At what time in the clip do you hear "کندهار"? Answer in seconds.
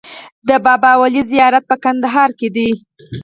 1.83-2.29